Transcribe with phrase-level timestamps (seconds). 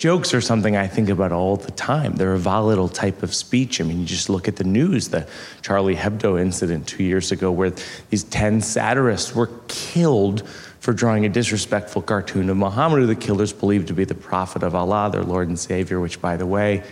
[0.00, 2.16] Jokes are something I think about all the time.
[2.16, 3.82] They're a volatile type of speech.
[3.82, 5.28] I mean, you just look at the news, the
[5.60, 7.74] Charlie Hebdo incident two years ago, where
[8.08, 13.52] these 10 satirists were killed for drawing a disrespectful cartoon of Muhammad, who the killers
[13.52, 16.82] believed to be the prophet of Allah, their Lord and Savior, which, by the way,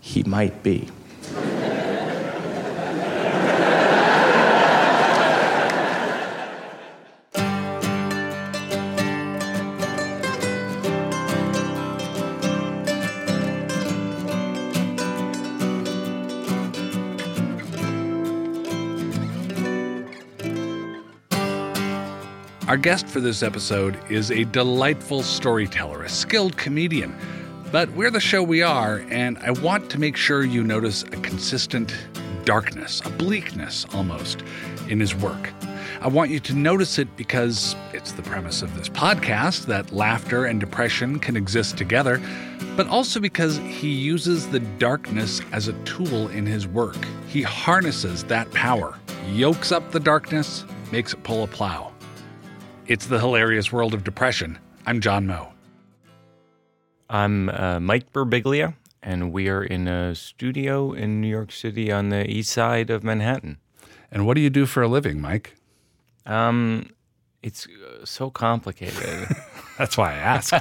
[0.00, 0.86] he might be.
[22.80, 27.14] Guest for this episode is a delightful storyteller, a skilled comedian.
[27.70, 31.20] But we're the show we are, and I want to make sure you notice a
[31.20, 31.94] consistent
[32.44, 34.42] darkness, a bleakness almost,
[34.88, 35.50] in his work.
[36.00, 40.46] I want you to notice it because it's the premise of this podcast that laughter
[40.46, 42.18] and depression can exist together,
[42.76, 46.96] but also because he uses the darkness as a tool in his work.
[47.28, 51.89] He harnesses that power, yokes up the darkness, makes it pull a plow.
[52.90, 54.58] It's the hilarious world of depression.
[54.84, 55.52] I'm John Moe.
[57.08, 62.08] I'm uh, Mike Birbiglia, and we are in a studio in New York City on
[62.08, 63.58] the east side of Manhattan.
[64.10, 65.54] And what do you do for a living, Mike?
[66.26, 66.90] Um,
[67.44, 69.28] it's uh, so complicated.
[69.78, 70.52] That's why I asked.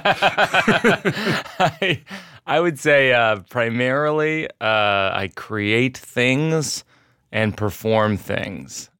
[1.82, 2.04] I,
[2.46, 6.84] I would say uh, primarily uh, I create things
[7.32, 8.92] and perform things.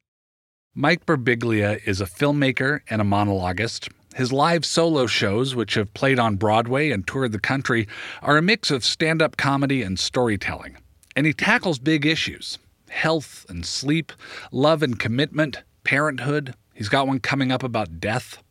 [0.80, 3.90] Mike Birbiglia is a filmmaker and a monologuist.
[4.14, 7.86] His live solo shows, which have played on Broadway and toured the country,
[8.22, 10.78] are a mix of stand up comedy and storytelling.
[11.14, 12.58] And he tackles big issues
[12.88, 14.10] health and sleep,
[14.52, 16.54] love and commitment, parenthood.
[16.72, 18.42] He's got one coming up about death.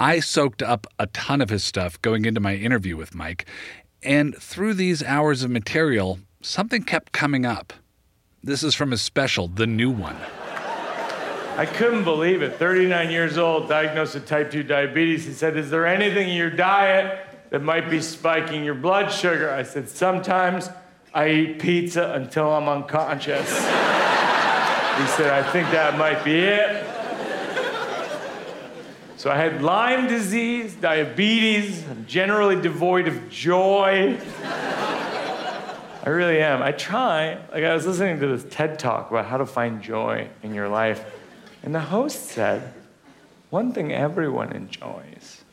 [0.00, 3.44] I soaked up a ton of his stuff going into my interview with Mike,
[4.02, 7.74] and through these hours of material, something kept coming up.
[8.42, 10.16] This is from his special, The New One.
[11.56, 12.56] I couldn't believe it.
[12.56, 15.26] 39 years old, diagnosed with type 2 diabetes.
[15.26, 19.50] He said, Is there anything in your diet that might be spiking your blood sugar?
[19.50, 20.70] I said, Sometimes
[21.12, 23.50] I eat pizza until I'm unconscious.
[23.50, 26.86] he said, I think that might be it.
[29.18, 34.18] So I had Lyme disease, diabetes, I'm generally devoid of joy.
[36.04, 36.62] I really am.
[36.62, 37.34] I try.
[37.52, 40.68] Like I was listening to this TED talk about how to find joy in your
[40.68, 41.04] life.
[41.62, 42.74] And the host said,
[43.50, 45.44] one thing everyone enjoys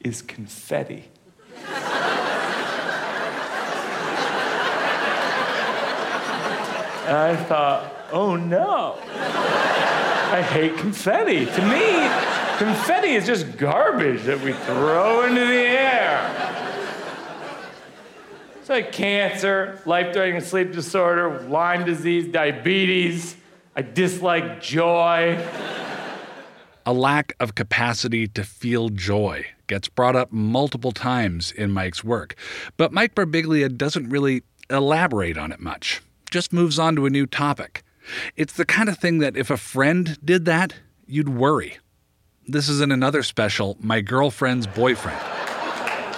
[0.00, 1.04] is confetti.
[7.06, 8.98] and I thought, oh no.
[9.04, 11.46] I hate confetti.
[11.46, 12.08] To me,
[12.58, 16.62] confetti is just garbage that we throw into the air.
[18.58, 23.36] It's like cancer, life threatening sleep disorder, Lyme disease, diabetes
[23.78, 25.38] I dislike joy.
[26.86, 32.36] A lack of capacity to feel joy gets brought up multiple times in Mike's work,
[32.78, 36.00] but Mike Birbiglia doesn't really elaborate on it much,
[36.30, 37.82] just moves on to a new topic.
[38.34, 40.72] It's the kind of thing that if a friend did that,
[41.06, 41.76] you'd worry.
[42.48, 45.20] This is in another special, My Girlfriend's Boyfriend.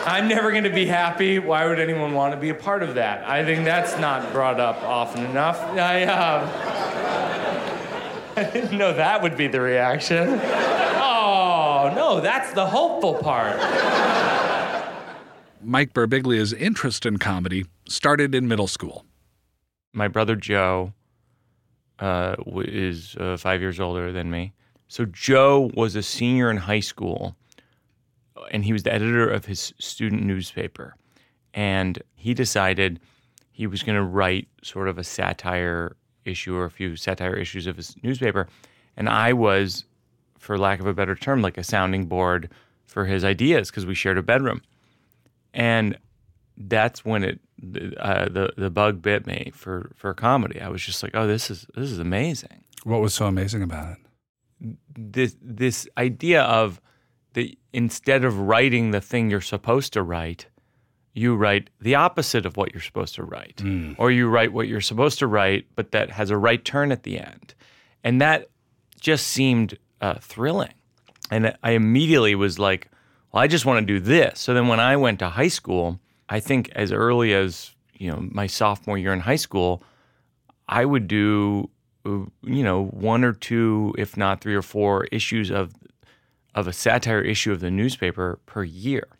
[0.06, 1.38] I'm never going to be happy.
[1.40, 3.28] Why would anyone want to be a part of that?
[3.28, 5.60] I think that's not brought up often enough.
[5.60, 7.47] I, uh,
[8.38, 10.28] I didn't know that would be the reaction.
[10.28, 13.58] Oh, no, that's the hopeful part.
[15.60, 19.04] Mike Birbiglia's interest in comedy started in middle school.
[19.92, 20.92] My brother Joe
[21.98, 24.52] uh, is uh, five years older than me.
[24.86, 27.34] So Joe was a senior in high school,
[28.52, 30.94] and he was the editor of his student newspaper.
[31.54, 33.00] And he decided
[33.50, 37.66] he was going to write sort of a satire issue or a few satire issues
[37.66, 38.48] of his newspaper.
[38.96, 39.84] And I was,
[40.38, 42.50] for lack of a better term, like a sounding board
[42.86, 44.62] for his ideas because we shared a bedroom.
[45.54, 45.98] And
[46.56, 47.40] that's when it
[47.98, 50.60] uh, the the bug bit me for for comedy.
[50.60, 52.64] I was just like, oh, this is this is amazing.
[52.84, 54.76] What was so amazing about it?
[54.96, 56.80] This this idea of
[57.34, 60.46] that instead of writing the thing you're supposed to write,
[61.18, 63.94] you write the opposite of what you're supposed to write, mm.
[63.98, 67.02] or you write what you're supposed to write, but that has a right turn at
[67.02, 67.54] the end.
[68.04, 68.48] And that
[69.00, 70.74] just seemed uh, thrilling.
[71.30, 72.88] And I immediately was like,
[73.32, 74.40] well, I just want to do this.
[74.40, 75.98] So then when I went to high school,
[76.28, 79.82] I think as early as, you know, my sophomore year in high school,
[80.68, 81.68] I would do,
[82.06, 85.74] uh, you know, one or two, if not three or four issues of
[86.54, 89.17] of a satire issue of the newspaper per year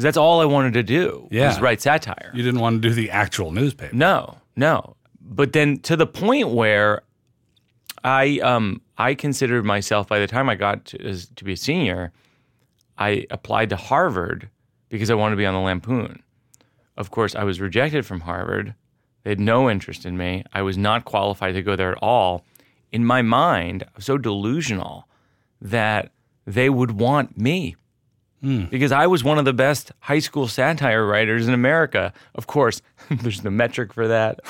[0.00, 1.48] because that's all I wanted to do Yeah.
[1.48, 2.30] was write satire.
[2.34, 3.94] You didn't want to do the actual newspaper.
[3.94, 4.96] No, no.
[5.20, 7.02] But then to the point where
[8.02, 11.56] I um I considered myself by the time I got to, as, to be a
[11.56, 12.12] senior,
[12.96, 14.48] I applied to Harvard
[14.88, 16.22] because I wanted to be on the Lampoon.
[16.96, 18.74] Of course, I was rejected from Harvard.
[19.22, 20.44] They had no interest in me.
[20.52, 22.44] I was not qualified to go there at all.
[22.90, 25.06] In my mind, I was so delusional
[25.60, 26.10] that
[26.46, 27.76] they would want me
[28.42, 28.64] Hmm.
[28.64, 32.12] because I was one of the best high school satire writers in America.
[32.34, 34.40] Of course, there's no metric for that.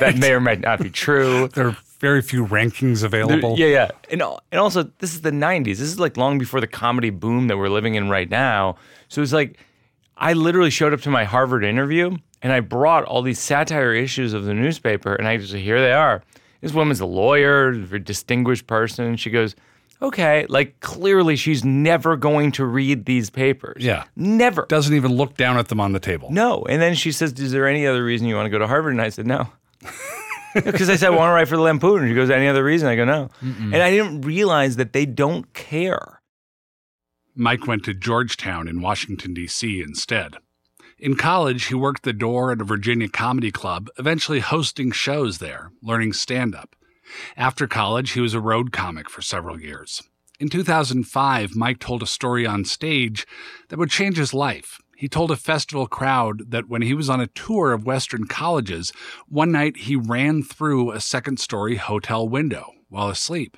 [0.00, 1.48] That may or might not be true.
[1.54, 3.56] There are very few rankings available.
[3.58, 3.90] Yeah, yeah.
[4.10, 4.22] And,
[4.52, 5.64] and also, this is the 90s.
[5.64, 8.76] This is like long before the comedy boom that we're living in right now.
[9.08, 9.58] So it's like,
[10.16, 14.32] I literally showed up to my Harvard interview and I brought all these satire issues
[14.32, 16.22] of the newspaper and I just, here they are.
[16.60, 19.16] This woman's a lawyer, a very distinguished person.
[19.16, 19.54] She goes,
[20.00, 23.84] okay, like clearly she's never going to read these papers.
[23.84, 24.04] Yeah.
[24.16, 24.66] Never.
[24.66, 26.30] Doesn't even look down at them on the table.
[26.30, 26.64] No.
[26.64, 28.92] And then she says, Is there any other reason you want to go to Harvard?
[28.92, 29.48] And I said, No.
[30.54, 32.00] Because I said, I want to write for the Lampoon.
[32.00, 32.88] And she goes, Any other reason?
[32.88, 33.30] I go, No.
[33.42, 36.20] And I didn't realize that they don't care.
[37.36, 39.80] Mike went to Georgetown in Washington, D.C.
[39.80, 40.36] instead.
[40.98, 45.70] In college, he worked the door at a Virginia comedy club, eventually hosting shows there,
[45.80, 46.74] learning stand up.
[47.36, 50.02] After college, he was a road comic for several years.
[50.40, 53.26] In 2005, Mike told a story on stage
[53.68, 54.78] that would change his life.
[54.96, 58.92] He told a festival crowd that when he was on a tour of Western colleges,
[59.28, 63.56] one night he ran through a second story hotel window while asleep.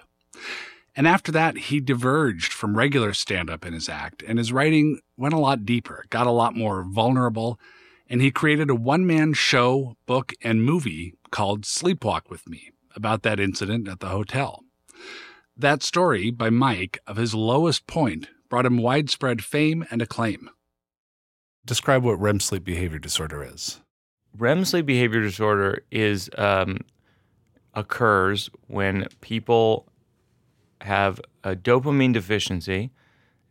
[0.97, 5.01] And after that, he diverged from regular stand up in his act, and his writing
[5.17, 7.61] went a lot deeper, got a lot more vulnerable,
[8.09, 13.23] and he created a one man show, book, and movie called Sleepwalk with Me about
[13.23, 14.65] that incident at the hotel.
[15.57, 20.51] That story by Mike of his lowest point brought him widespread fame and acclaim.
[21.65, 23.81] Describe what REM sleep behavior disorder is.
[24.37, 26.79] REM sleep behavior disorder is um,
[27.75, 29.87] occurs when people
[30.81, 32.91] have a dopamine deficiency.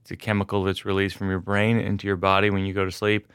[0.02, 2.92] It's a chemical that's released from your brain into your body when you go to
[2.92, 3.28] sleep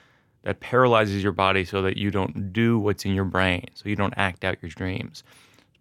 [0.44, 3.96] that paralyzes your body so that you don't do what's in your brain, so you
[3.96, 5.24] don't act out your dreams.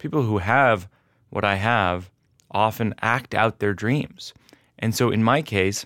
[0.04, 0.90] People who have
[1.30, 2.12] what I have
[2.52, 4.34] often act out their dreams.
[4.78, 5.86] And so in my case,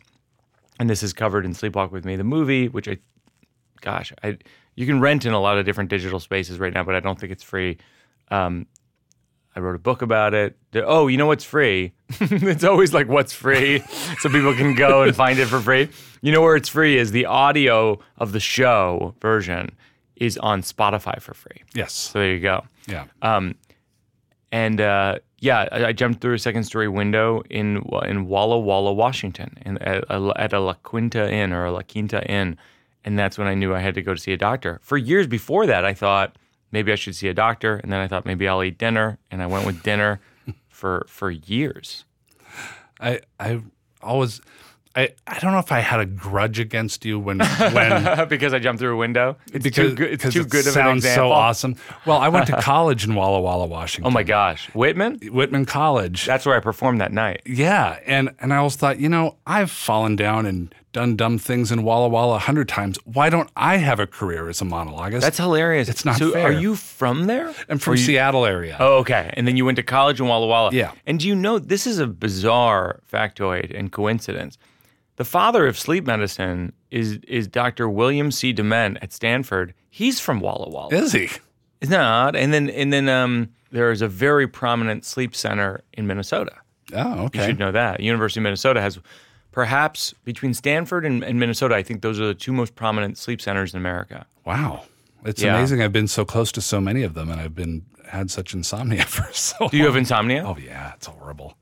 [0.79, 2.97] and this is covered in Sleepwalk with Me, the movie, which I
[3.79, 4.39] gosh, I
[4.73, 7.19] you can rent in a lot of different digital spaces right now, but I don't
[7.19, 7.77] think it's free.
[8.31, 8.65] Um,
[9.55, 10.57] I wrote a book about it.
[10.73, 11.93] Oh, you know what's free?
[12.19, 13.79] it's always like what's free,
[14.19, 15.89] so people can go and find it for free.
[16.23, 19.75] You know where it's free is the audio of the show version
[20.15, 21.61] is on Spotify for free.
[21.75, 21.93] Yes.
[21.93, 22.65] So there you go.
[22.87, 23.05] Yeah.
[24.51, 28.93] And uh, yeah, I, I jumped through a second story window in in Walla Walla,
[28.93, 32.57] Washington, in, at, a, at a La Quinta Inn or a La Quinta Inn,
[33.03, 34.79] and that's when I knew I had to go to see a doctor.
[34.81, 36.37] For years before that, I thought
[36.71, 39.41] maybe I should see a doctor, and then I thought maybe I'll eat dinner, and
[39.41, 40.19] I went with dinner
[40.69, 42.05] for for years.
[42.99, 43.61] I I
[44.01, 44.41] always
[44.97, 48.59] I, I don't know if I had a grudge against you when when because I
[48.59, 49.37] jumped through a window.
[49.53, 50.11] It's because too good.
[50.13, 51.29] It's too it good of an sounds example.
[51.29, 51.75] so awesome.
[52.07, 54.09] Well, I went to college in Walla Walla, Washington.
[54.09, 55.19] Oh my gosh, Whitman.
[55.31, 56.25] Whitman College.
[56.25, 57.43] That's where I performed that night.
[57.45, 61.71] Yeah, and and I always thought, you know, I've fallen down and done dumb things
[61.71, 62.97] in Walla Walla a hundred times.
[63.05, 65.21] Why don't I have a career as a monologuist?
[65.21, 65.89] That's hilarious.
[65.89, 66.47] It's not so fair.
[66.47, 67.53] Are you from there?
[67.69, 68.77] I'm from you- Seattle area.
[68.79, 69.31] Oh, okay.
[69.37, 70.71] And then you went to college in Walla Walla.
[70.73, 70.91] Yeah.
[71.05, 74.57] And do you know this is a bizarre factoid and coincidence?
[75.17, 77.89] The father of sleep medicine is is Dr.
[77.89, 78.53] William C.
[78.53, 79.73] Dement at Stanford.
[79.89, 80.93] He's from Walla Walla.
[80.95, 81.29] Is he?
[81.81, 82.35] That odd?
[82.35, 86.53] And then and then um, there is a very prominent sleep center in Minnesota.
[86.93, 87.39] Oh, okay.
[87.41, 87.99] You should know that.
[87.99, 88.97] University of Minnesota has
[89.51, 93.41] perhaps between Stanford and, and Minnesota, I think those are the two most prominent sleep
[93.41, 94.25] centers in America.
[94.45, 94.83] Wow,
[95.25, 95.57] it's Yeah.
[95.57, 95.81] amazing.
[95.81, 99.03] I've been so close to so many of them, and I've been had such insomnia
[99.07, 99.67] for so.
[99.67, 100.43] Do you have insomnia?
[100.45, 101.57] Oh yeah, it's horrible.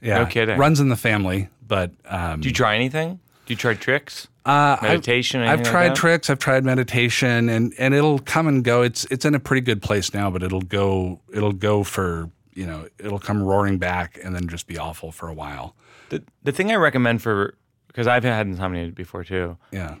[0.00, 0.58] Yeah, No kidding.
[0.58, 3.20] Runs in the family, but um, Do you try anything?
[3.46, 4.28] Do you try tricks?
[4.46, 6.30] Uh, I've- Meditation, I've, like tried tricks.
[6.30, 8.82] I've tried meditation, and and it'll come and go.
[8.82, 12.64] It's it's in a pretty good place now, but it'll go it'll go for you
[12.66, 15.74] know it'll come roaring back and then just be awful for a while.
[16.10, 17.54] The, the thing I recommend for,
[17.88, 19.96] because I've had insomnia before too, Yeah.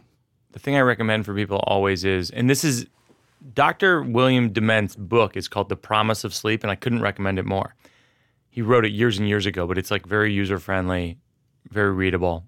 [0.52, 2.86] the thing I recommend for people always is, and this is
[3.54, 4.02] Dr.
[4.02, 7.74] William Dement's book is called The Promise of Sleep, and I couldn't recommend it more.
[8.58, 11.16] He wrote it years and years ago, but it's like very user friendly,
[11.70, 12.42] very readable.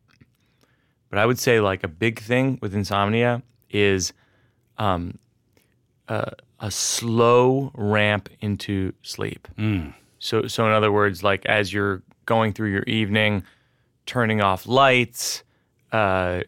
[1.08, 4.12] But I would say like a big thing with insomnia is
[4.76, 5.20] um,
[6.08, 9.46] a, a slow ramp into sleep.
[10.18, 13.44] So, so in other words, like as you're going through your evening,
[14.06, 15.44] turning off lights,
[15.92, 16.40] uh,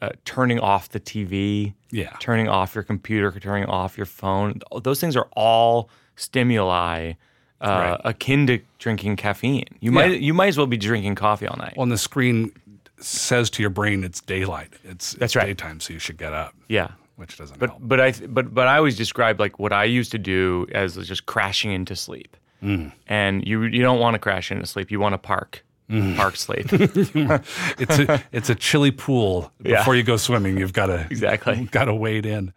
[0.00, 2.14] uh, turning off the TV, Yeah.
[2.20, 4.60] turning off your computer, turning off your phone.
[4.80, 7.14] Those things are all stimuli
[7.60, 8.00] uh, Right.
[8.04, 9.64] akin to drinking caffeine.
[9.80, 9.94] You Yeah.
[9.94, 11.74] might you might as well be drinking coffee all night.
[11.76, 12.52] Well, and the screen
[13.00, 14.70] says to your brain it's daylight.
[14.84, 15.46] It's, That's it's right.
[15.46, 16.88] daytime, so you should get up, yeah.
[17.16, 17.80] which doesn't But help.
[17.82, 21.26] but I but but I always describe like what I used to do as just
[21.26, 22.36] crashing into sleep.
[22.62, 22.92] Mm.
[23.06, 24.90] And you you don't want to crash into sleep.
[24.90, 25.64] You want to park.
[25.88, 26.16] Mm.
[26.16, 26.66] Park sleep.
[27.78, 29.50] It's a it's a chilly pool.
[29.64, 29.78] Yeah.
[29.78, 31.64] Before you go swimming, you've got to exactly.
[31.70, 32.52] got to wade in.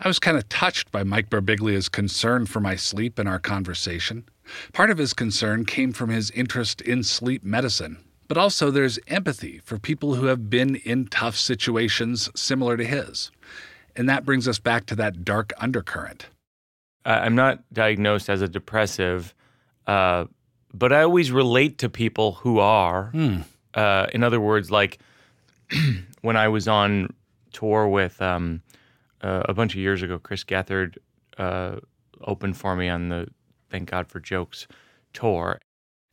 [0.00, 4.24] I was kind of touched by Mike Birbiglia's concern for my sleep in our conversation.
[4.72, 9.60] Part of his concern came from his interest in sleep medicine, but also there's empathy
[9.64, 13.30] for people who have been in tough situations similar to his.
[13.94, 16.26] And that brings us back to that dark undercurrent.
[17.04, 19.32] I'm not diagnosed as a depressive,
[19.86, 20.24] uh,
[20.72, 23.12] but I always relate to people who are.
[23.74, 24.98] Uh, in other words, like
[26.22, 27.14] when I was on
[27.52, 28.62] tour with um,
[29.24, 30.98] uh, a bunch of years ago, Chris Gethard
[31.38, 31.76] uh,
[32.20, 33.28] opened for me on the
[33.70, 34.68] Thank God for Jokes
[35.12, 35.58] tour.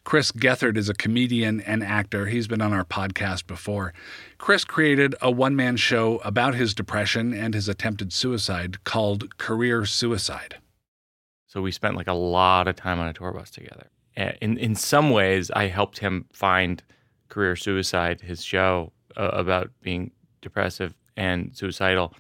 [0.03, 2.25] Chris Gethard is a comedian and actor.
[2.25, 3.94] He's been on our podcast before.
[4.39, 9.86] Chris created a one man show about his depression and his attempted suicide called Career
[9.86, 10.56] Suicide.
[11.46, 13.89] So we spent like a lot of time on a tour bus together.
[14.15, 16.82] In in some ways, I helped him find
[17.30, 22.13] Career Suicide, his show uh, about being depressive and suicidal.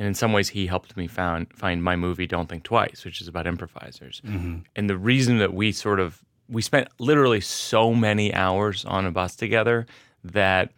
[0.00, 3.20] And in some ways, he helped me found, find my movie Don't Think Twice, which
[3.20, 4.22] is about improvisers.
[4.24, 4.60] Mm-hmm.
[4.74, 9.10] And the reason that we sort of we spent literally so many hours on a
[9.10, 9.86] bus together
[10.24, 10.72] that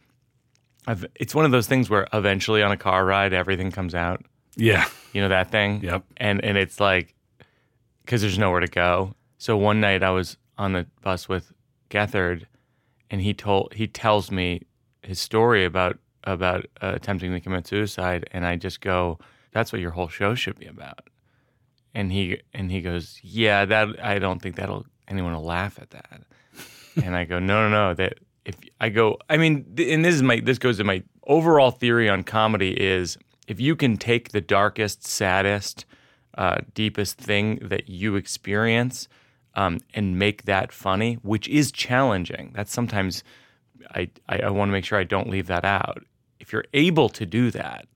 [0.89, 4.25] I've, it's one of those things where eventually on a car ride everything comes out.
[4.57, 4.87] Yeah.
[5.13, 5.85] You know that thing?
[5.85, 6.03] Yep.
[6.17, 7.15] And and it's like
[8.05, 9.15] because there's nowhere to go.
[9.39, 11.53] So one night I was on the bus with
[11.91, 12.47] Gethard,
[13.09, 14.63] and he told he tells me
[15.01, 19.19] his story about about uh, attempting to commit suicide, and I just go,
[19.53, 21.09] "That's what your whole show should be about."
[21.95, 25.91] And he and he goes, "Yeah, that I don't think that'll anyone will laugh at
[25.91, 26.23] that."
[27.05, 27.95] and I go, "No, no, no.
[27.95, 31.71] That if I go, I mean, and this is my this goes to my overall
[31.71, 35.85] theory on comedy is if you can take the darkest, saddest,
[36.37, 39.09] uh, deepest thing that you experience
[39.55, 42.53] um, and make that funny, which is challenging.
[42.55, 43.23] That's sometimes
[43.95, 46.03] I, I, I want to make sure I don't leave that out.
[46.43, 47.87] If you're able to do that,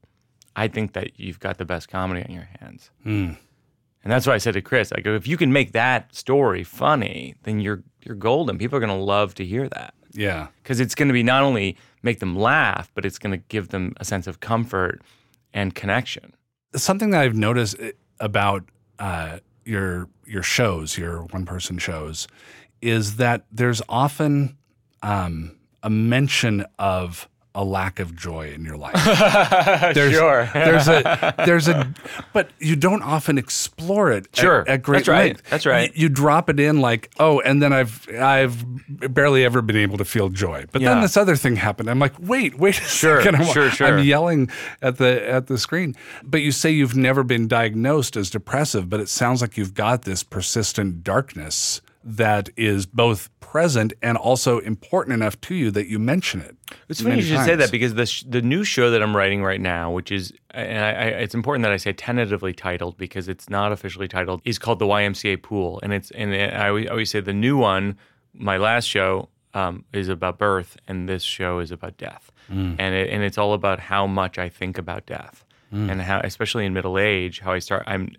[0.55, 2.91] I think that you've got the best comedy on your hands.
[3.05, 6.63] And that's why I said to Chris, I go, if you can make that story
[6.65, 8.57] funny, then you're you're golden.
[8.57, 10.47] People are going to love to hear that Yeah.
[10.63, 13.69] because it's going to be not only make them laugh, but it's going to give
[13.71, 15.03] them a sense of comfort
[15.53, 16.33] and connection.
[16.77, 18.63] Something that I've noticed eh, about
[19.01, 22.29] uh, your your shows, your one person shows,
[22.81, 24.57] is that there's often
[25.03, 28.93] um, a mention of a lack of joy in your life.
[29.95, 30.49] There's, Sure.
[30.53, 31.93] there's a there's a,
[32.35, 34.27] but you don't often explore it.
[34.29, 34.65] at- Sure.
[34.69, 35.25] at, great That's right.
[35.29, 35.43] length.
[35.51, 35.91] That's right.
[35.97, 38.63] You, you drop it in like, oh, and then I've I've
[39.13, 40.67] barely ever been able to feel joy.
[40.71, 41.89] But then this other thing happened.
[41.91, 43.37] I'm like, wait, wait a Sure, second.
[43.37, 43.87] I'm, sure, sure.
[43.87, 44.51] I'm yelling
[44.83, 45.97] at the at the screen.
[46.23, 50.03] But you say you've never been diagnosed as depressive, but it sounds like you've got
[50.03, 55.99] this persistent darkness that is both present and also important enough to you that you
[55.99, 56.57] mention it.
[56.89, 59.43] It's funny you should say that because the sh- the new show that I'm writing
[59.43, 63.29] right now, which is and I, I, it's important that I say tentatively titled because
[63.29, 66.91] it's not officially titled, is called the YMCA Pool, and it's and I always, I
[66.91, 67.99] always say the new one,
[68.33, 73.11] my last show, um, is about birth, and this show is about death, and it,
[73.11, 76.99] and it's all about how much I think about death, and how especially in middle
[76.99, 78.13] age, how I start I'm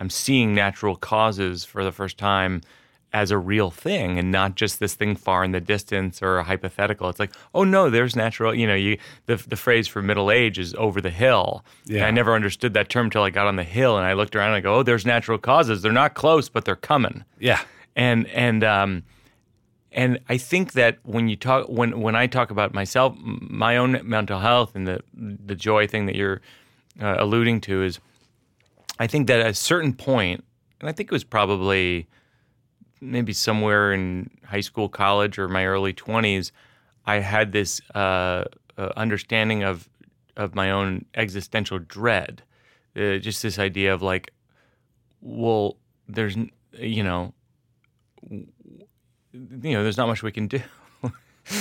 [0.00, 2.62] I'm seeing natural causes for the first time
[3.14, 6.42] as a real thing and not just this thing far in the distance or a
[6.44, 7.08] hypothetical.
[7.08, 8.52] It's like, oh no, there's natural.
[8.52, 11.64] You know, you the the phrase for middle age is over the hill.
[11.86, 12.06] And Yeah.
[12.06, 14.48] I never understood that term till I got on the hill and I looked around
[14.48, 15.80] and I go, oh, there's natural causes.
[15.80, 17.24] They're not close, but they're coming.
[17.38, 17.60] Yeah.
[17.94, 19.04] And and um,
[19.92, 24.00] and I think that when you talk when when I talk about myself, my own
[24.02, 26.40] mental health and the the joy thing that you're
[27.00, 28.00] uh, alluding to is,
[28.98, 30.42] I think that at a certain point,
[30.80, 32.08] and I think it was probably
[33.04, 36.52] maybe somewhere in high school, college, or my early twenties,
[37.06, 38.44] I had this uh,
[38.78, 39.88] uh, understanding of
[40.36, 42.42] of my own existential dread,
[42.96, 44.32] uh, just this idea of like,
[45.20, 45.76] well,
[46.08, 46.36] there's
[46.78, 47.32] you know,
[48.30, 48.46] you
[49.32, 50.60] know, there's not much we can do.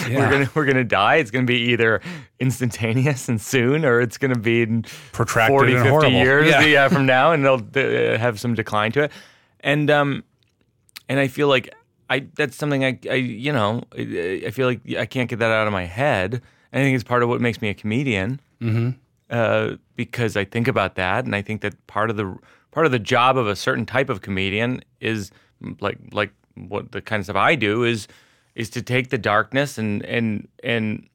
[0.08, 0.20] Yeah.
[0.20, 1.16] We're gonna we're gonna die.
[1.18, 2.00] It's gonna be either
[2.40, 6.12] instantaneous and soon, or it's gonna be in Protracted 40, and 50 horrible.
[6.12, 6.62] years Yeah.
[6.62, 6.88] yeah.
[6.88, 9.12] from now, and they'll uh, have some decline to it.
[9.60, 10.24] And um,
[11.14, 11.70] and I feel like
[12.10, 13.14] I that's something I, I
[13.46, 16.42] you know I, I feel like I can't get that out of my head.
[16.74, 18.40] I think it's part of what makes me a comedian.
[19.30, 22.36] Uh, because I think about that, and I think that part of the
[22.72, 25.32] part of the job of a certain type of comedian is
[25.80, 28.08] like like what the kind of stuff I do is
[28.56, 31.08] is to take the darkness and and and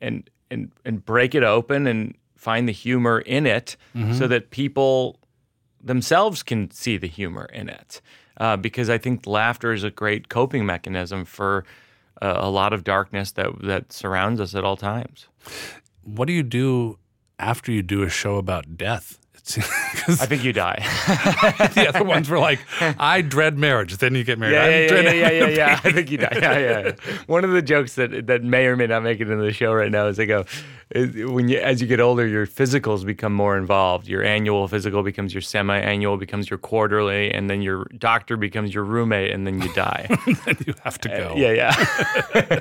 [0.00, 3.76] and and and break it open and find the humor in it,
[4.18, 5.18] so that people
[5.84, 8.00] themselves can see the humor in it.
[8.42, 11.64] Uh, because I think laughter is a great coping mechanism for
[12.20, 15.28] uh, a lot of darkness that that surrounds us at all times.
[16.02, 16.98] What do you do
[17.38, 19.20] after you do a show about death?
[19.56, 20.78] I think you die.
[21.74, 23.96] the other ones were like, I dread marriage.
[23.96, 24.54] Then you get married.
[24.54, 25.80] Yeah, I yeah, yeah, yeah, yeah, yeah, yeah.
[25.82, 26.38] I think you die.
[26.40, 26.92] Yeah, yeah.
[27.26, 29.72] One of the jokes that that may or may not make it into the show
[29.72, 30.44] right now is they go,
[30.94, 34.06] when you as you get older, your physicals become more involved.
[34.06, 38.84] Your annual physical becomes your semi-annual, becomes your quarterly, and then your doctor becomes your
[38.84, 40.06] roommate, and then you die.
[40.46, 41.34] then you have to go.
[41.36, 42.60] yeah, yeah.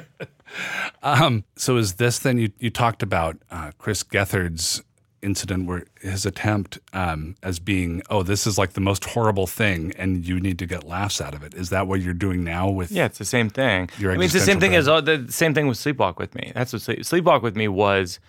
[1.04, 4.82] Um, so is this then you, you talked about uh, Chris Gethard's
[5.22, 9.94] incident where his attempt um, as being, oh, this is like the most horrible thing
[9.98, 11.54] and you need to get laughs out of it.
[11.54, 13.90] Is that what you're doing now with Yeah, it's the same thing.
[14.00, 16.52] I mean, it's the same thing as all, the same thing with Sleepwalk with Me.
[16.56, 18.20] That's what Sleep, Sleepwalk with Me was.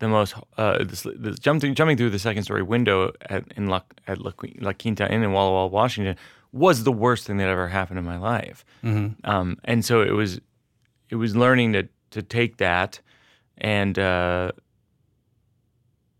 [0.00, 3.80] The most uh, the, the jumping jumping through the second story window at in La,
[4.06, 6.14] at La, La Quinta Inn in Walla Walla, Washington,
[6.52, 8.64] was the worst thing that ever happened in my life.
[8.84, 10.40] Um, and so it was
[11.10, 13.00] it was learning to to take that
[13.58, 14.52] and uh,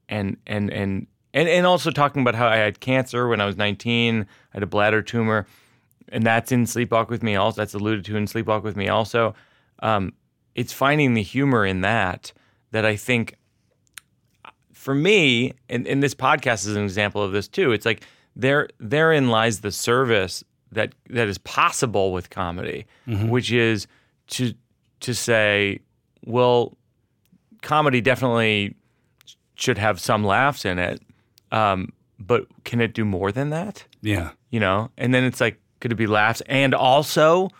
[0.09, 3.57] and and and and and also talking about how I had cancer when I was
[3.57, 4.23] 19.
[4.23, 5.47] I had a bladder tumor,
[6.09, 7.37] and that's in Sleepwalk with Me.
[7.37, 8.89] Also, that's alluded to in Sleepwalk with Me.
[8.89, 9.35] Also,
[9.81, 10.13] um,
[10.55, 12.33] it's finding the humor in that
[12.71, 13.37] that I think
[14.73, 17.73] for me, and, and this podcast is an example of this too.
[17.73, 18.03] It's like
[18.35, 22.87] there therein lies the service that that is possible with comedy,
[23.29, 23.87] which is
[24.29, 24.55] to
[25.01, 25.81] to say,
[26.25, 26.77] well,
[27.63, 28.75] comedy definitely
[29.59, 31.03] should have some laughs in it,
[31.51, 33.85] um, but can it do more than that?
[34.01, 34.31] Yeah.
[34.51, 37.51] You know, and then it's like, could it be laughs and also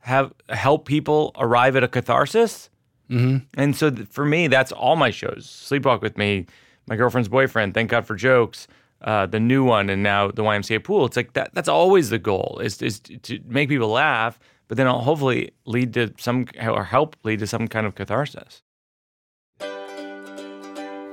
[0.00, 2.70] have help people arrive at a catharsis?
[3.10, 3.38] Mm-hmm.
[3.60, 5.46] And so th- for me, that's all my shows.
[5.46, 6.46] Sleepwalk with me,
[6.86, 7.74] my girlfriend's boyfriend.
[7.74, 8.66] Thank God for jokes.
[9.00, 11.06] Uh, the new one, and now the YMCA pool.
[11.06, 11.50] It's like that.
[11.54, 15.94] That's always the goal: is is to make people laugh, but then I'll hopefully lead
[15.94, 18.62] to some or help lead to some kind of catharsis.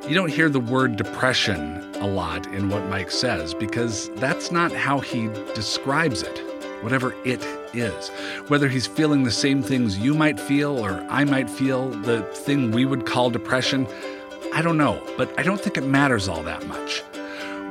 [0.08, 4.72] You don't hear the word depression a lot in what Mike says because that's not
[4.72, 6.38] how he describes it,
[6.84, 8.10] whatever it is.
[8.48, 12.70] Whether he's feeling the same things you might feel or I might feel, the thing
[12.70, 13.88] we would call depression,
[14.54, 17.00] I don't know, but I don't think it matters all that much.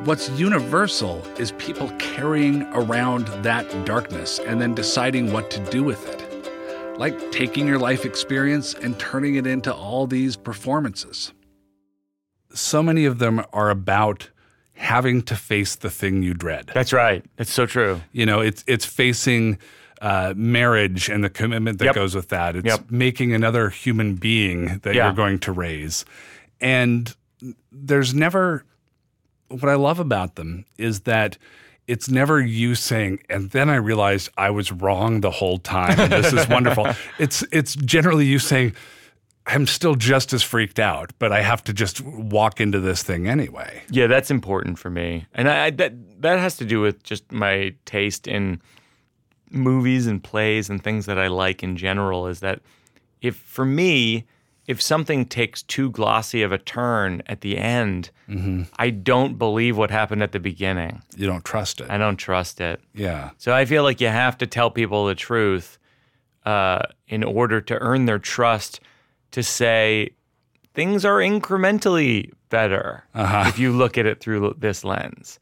[0.05, 6.05] What's universal is people carrying around that darkness and then deciding what to do with
[6.09, 6.99] it.
[6.99, 11.33] Like taking your life experience and turning it into all these performances
[12.55, 14.31] so many of them are about
[14.75, 16.71] having to face the thing you dread.
[16.75, 17.25] That's right.
[17.39, 18.01] It's so true.
[18.13, 19.59] You know, it's it's facing
[20.01, 21.95] uh, marriage and the commitment that Yep.
[21.95, 22.57] goes with that.
[22.57, 22.91] It's Yep.
[22.91, 25.05] making another human being that Yeah.
[25.07, 26.05] you're going to raise.
[26.61, 27.15] And
[27.73, 28.65] there's never
[29.49, 31.39] what I love about them is that
[31.87, 36.01] it's never you saying, and then I realized I was wrong the whole time.
[36.01, 36.89] And this is wonderful.
[37.19, 38.75] It's it's generally you saying,
[39.47, 43.29] I'm still just as freaked out, but I have to just walk into this thing
[43.29, 43.83] anyway.
[43.91, 47.31] Yeah, that's important for me, and I, I that that has to do with just
[47.31, 48.63] my taste in
[49.51, 52.27] movies and plays and things that I like in general.
[52.27, 52.61] Is that
[53.21, 54.25] if for me,
[54.67, 58.11] if something takes too glossy of a turn at the end,
[58.79, 61.03] I don't believe what happened at the beginning.
[61.17, 61.91] You don't trust it.
[61.91, 62.81] I don't trust it.
[62.95, 63.31] yeah.
[63.37, 65.79] So I feel like you have to tell people the truth
[66.47, 68.81] uh, in order to earn their trust
[69.35, 70.11] to say
[70.75, 73.03] things are incrementally better
[73.49, 75.41] if you look at it through this lens.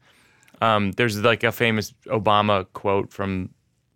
[0.61, 3.51] Um, there's like a famous Obama quote from,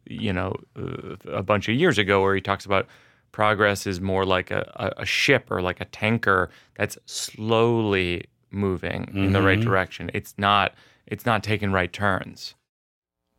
[0.05, 2.85] you know, uh, a bunch of years ago where he talks about
[3.31, 9.09] progress is more like a, a, a ship or like a tanker that's slowly moving
[9.15, 10.11] in the right direction.
[10.13, 10.75] It's not.
[11.07, 12.53] It's not taking right turns.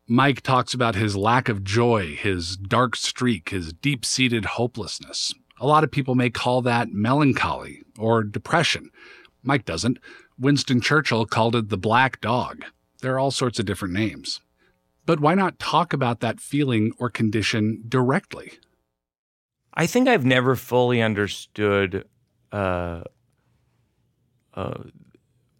[0.07, 5.33] Mike talks about his lack of joy, his dark streak, his deep seated hopelessness.
[5.59, 8.89] A lot of people may call that melancholy or depression.
[9.43, 9.99] Mike doesn't.
[10.37, 12.63] Winston Churchill called it the black dog.
[13.01, 14.39] There are all sorts of different names.
[15.05, 18.53] But why not talk about that feeling or condition directly?
[19.73, 22.05] I think I've never fully understood
[22.51, 23.03] uh,
[24.53, 24.83] uh,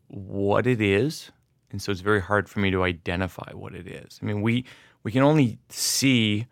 [0.07, 1.31] what it is,
[1.71, 4.19] and so it's very hard for me to identify what it is.
[4.21, 4.65] I mean, we
[5.03, 6.47] we can only see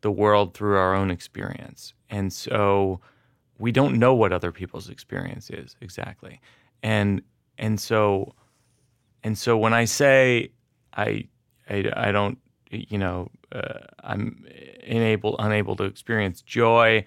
[0.00, 3.00] the world through our own experience, and so
[3.58, 6.40] we don't know what other people's experience is exactly,
[6.82, 7.22] and
[7.58, 8.34] and so
[9.24, 10.50] and so when I say
[10.94, 11.28] I
[11.68, 12.38] I, I don't
[12.70, 14.46] you know uh, I'm
[14.86, 17.04] unable unable to experience joy.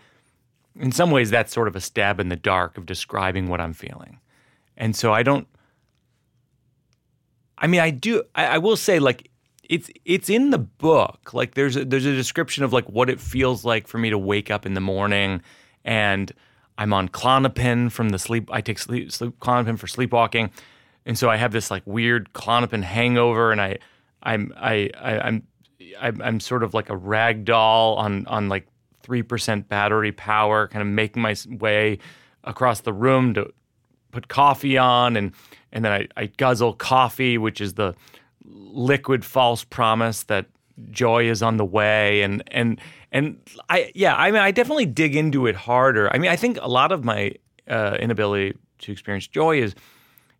[0.79, 3.73] In some ways, that's sort of a stab in the dark of describing what I'm
[3.73, 4.19] feeling,
[4.77, 5.47] and so I don't.
[7.57, 8.23] I mean, I do.
[8.35, 9.30] I, I will say, like,
[9.71, 11.33] it's it's in the book.
[11.33, 14.17] Like, there's a, there's a description of like what it feels like for me to
[14.17, 15.41] wake up in the morning,
[15.85, 16.29] and
[16.77, 18.49] I'm on Klonopin from the sleep.
[18.51, 20.51] I take sleep, sleep Klonopin for sleepwalking,
[21.05, 23.77] and so I have this like weird Klonopin hangover, and I
[24.21, 25.47] I'm I, I I'm
[26.01, 28.67] I'm, I'm sort of like a rag doll on on like
[29.03, 31.99] three percent battery power, kind of making my way
[32.43, 33.53] across the room to
[34.11, 35.31] put coffee on, and
[35.71, 37.95] and then I, I guzzle coffee, which is the
[38.45, 40.47] liquid false promise that
[40.89, 42.79] joy is on the way, and and
[43.11, 46.13] and I yeah, I mean I definitely dig into it harder.
[46.13, 47.33] I mean I think a lot of my
[47.67, 49.75] uh, inability to experience joy is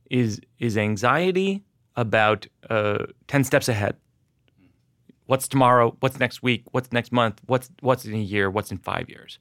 [0.09, 1.63] is is anxiety
[1.95, 3.95] about uh, ten steps ahead
[5.31, 8.77] what's tomorrow, what's next week, what's next month, what's what's in a year, what's in
[8.77, 9.39] five years,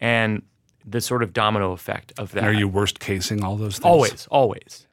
[0.00, 0.40] and
[0.86, 2.44] the sort of domino effect of that.
[2.44, 3.84] And are you worst casing all those things?
[3.84, 4.86] Always, always.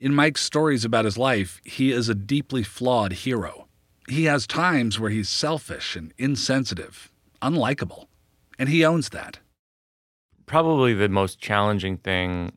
[0.00, 3.66] In Mike's stories about his life, he is a deeply flawed hero.
[4.08, 7.10] He has times where he's selfish and insensitive,
[7.42, 8.06] unlikable,
[8.60, 9.40] and he owns that.
[10.46, 12.52] Probably the most challenging thing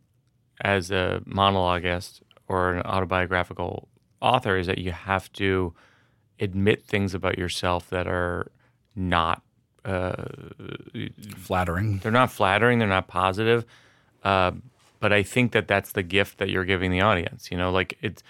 [0.62, 3.88] as a monologuist or an autobiographical
[4.21, 5.73] author is that you have to
[6.39, 8.51] admit things about yourself that are
[8.95, 9.41] not
[9.84, 10.25] uh,
[11.38, 11.97] flattering.
[12.04, 12.77] They're not flattering.
[12.77, 13.65] They're not positive.
[14.23, 14.51] Uh,
[15.01, 17.51] but I think that that's the gift that you're giving the audience.
[17.51, 18.23] You know, like it's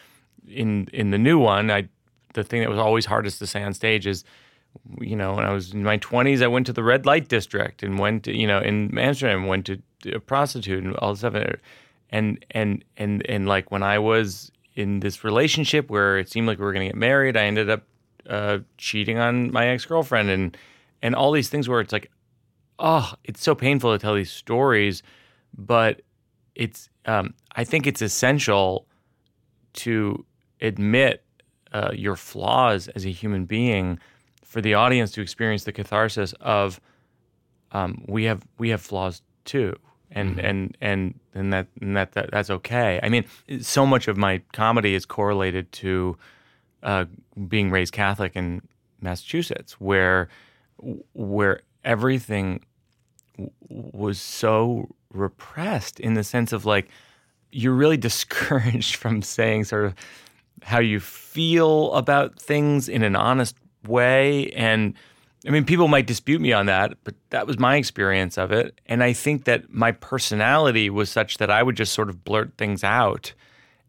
[0.47, 1.69] in in the new one.
[1.69, 1.89] I
[2.33, 4.23] the thing that was always hardest to say on stage is,
[5.01, 7.83] you know, when I was in my 20s, I went to the red light district
[7.83, 9.81] and went to, you know, in Amsterdam, went to
[10.13, 11.35] a prostitute and all this stuff.
[12.09, 16.57] And and and and like when I was in this relationship where it seemed like
[16.57, 17.83] we were going to get married, I ended up
[18.29, 20.57] uh, cheating on my ex girlfriend and
[21.01, 22.09] and all these things where it's like,
[22.79, 25.03] oh, it's so painful to tell these stories,
[25.57, 26.01] but
[26.55, 28.85] it's um, I think it's essential
[29.73, 30.25] to
[30.61, 31.23] admit
[31.71, 33.99] uh, your flaws as a human being
[34.43, 36.79] for the audience to experience the catharsis of
[37.71, 39.75] um, we have we have flaws too
[40.11, 40.45] and mm-hmm.
[40.45, 42.99] and and and that and that, that that's okay.
[43.01, 43.25] I mean,
[43.61, 46.17] so much of my comedy is correlated to
[46.83, 47.05] uh,
[47.47, 48.61] being raised Catholic in
[48.99, 50.27] Massachusetts, where
[51.13, 52.61] where everything
[53.37, 56.89] w- was so repressed in the sense of like
[57.51, 59.95] you're really discouraged from saying sort of
[60.63, 63.55] how you feel about things in an honest
[63.87, 64.51] way.
[64.51, 64.93] And
[65.45, 68.79] I mean people might dispute me on that but that was my experience of it.
[68.85, 72.57] And I think that my personality was such that I would just sort of blurt
[72.57, 73.33] things out.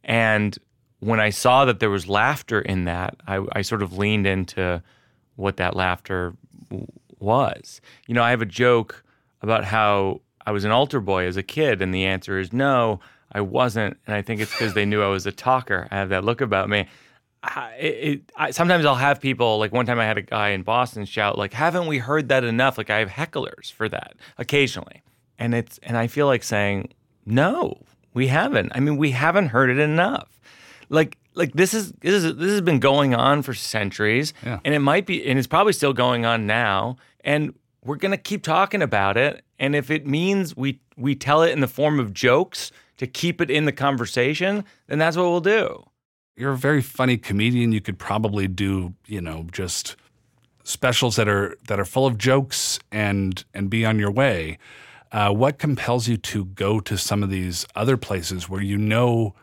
[0.05, 0.59] And
[1.01, 4.83] when I saw that there was laughter in that, I, I sort of leaned into
[5.35, 6.35] what that laughter
[7.19, 7.81] was.
[8.07, 9.03] You know, I have a joke
[9.41, 13.01] about how I was an altar boy as a kid, and the answer is no,
[13.33, 13.99] I wasn't.
[14.07, 15.89] And I think it's because they knew I was a talker.
[15.91, 16.87] I have that look about me.
[17.45, 20.63] I, it, I, sometimes I'll have people like one time I had a guy in
[20.63, 25.03] Boston shout like, "Haven't we heard that enough?" Like I have hecklers for that occasionally,
[25.39, 26.93] and it's and I feel like saying,
[27.27, 27.83] "No,
[28.15, 28.73] we haven't.
[28.75, 30.29] I mean, we haven't heard it enough."
[30.93, 34.61] like like this is this is this has been going on for centuries yeah.
[34.65, 38.19] and it might be and it's probably still going on now and we're going to
[38.19, 41.99] keep talking about it and if it means we we tell it in the form
[41.99, 45.85] of jokes to keep it in the conversation then that's what we'll do.
[46.37, 47.73] You're a very funny comedian.
[47.73, 49.97] You could probably do you know just
[50.65, 54.59] specials that are that are full of jokes and and be on your way.
[55.11, 59.35] Uh, what compels you to go to some of these other places where you know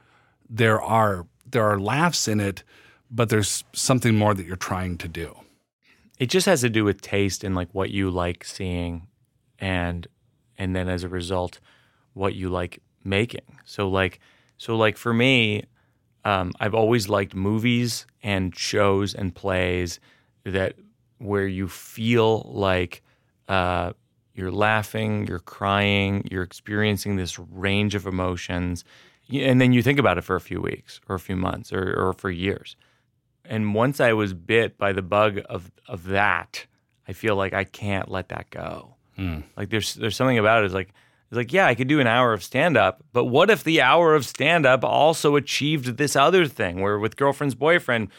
[0.49, 2.63] there are there are laughs in it,
[3.12, 5.36] but there's something more that you're trying to do.
[6.19, 9.08] It just has to do with taste and like what you like seeing
[9.58, 10.08] and
[10.58, 11.60] and then as a result
[12.13, 13.60] what you like making.
[13.65, 14.19] So like
[14.58, 15.63] so like for me
[16.25, 20.01] um, I've always liked movies and shows and plays
[20.43, 20.75] that
[21.19, 23.01] where you feel like
[23.47, 23.93] uh,
[24.34, 28.84] you're laughing, you're crying, you're experiencing this range of emotions
[29.32, 31.93] and then you think about it for a few weeks or a few months or,
[31.93, 32.75] or for years.
[33.50, 36.68] And once I was bit by the bug of of that,
[37.08, 38.94] I feel like I can't let that go.
[39.18, 39.44] Mm.
[39.58, 40.66] Like there's there's something about it.
[40.68, 40.94] It's like
[41.30, 43.82] it's like yeah, I could do an hour of stand up, but what if the
[43.82, 46.80] hour of stand up also achieved this other thing?
[46.80, 48.10] Where with girlfriend's boyfriend,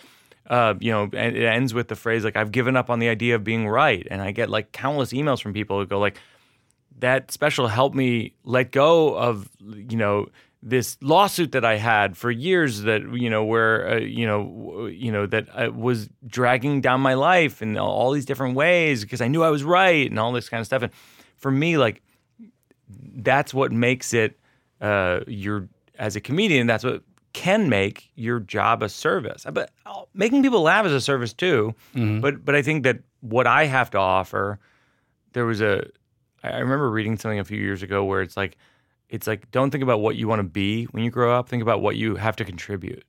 [0.48, 3.36] uh, you know, it ends with the phrase like I've given up on the idea
[3.36, 6.18] of being right, and I get like countless emails from people who go like,
[6.98, 10.26] that special helped me let go of you know
[10.62, 15.10] this lawsuit that I had for years that you know where uh, you know you
[15.10, 19.28] know that I was dragging down my life in all these different ways because I
[19.28, 20.82] knew I was right and all this kind of stuff.
[20.82, 20.92] And
[21.36, 22.02] for me like
[22.88, 24.38] that's what makes it
[24.80, 25.68] uh, your
[25.98, 29.46] as a comedian that's what can make your job a service.
[29.50, 31.74] But uh, making people laugh is a service too.
[32.20, 34.58] But but I think that what I have to offer
[35.32, 35.86] there was a
[36.42, 38.56] I remember reading something a few years ago where it's like
[39.10, 41.48] it's like don't think about what you want to be when you grow up.
[41.48, 43.04] Think about what you have to contribute.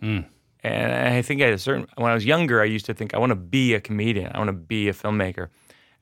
[0.00, 0.20] Hmm.
[0.62, 3.18] And i think at a certain when i was younger i used to think i
[3.18, 4.30] want to be a comedian.
[4.34, 5.48] I want to be a filmmaker.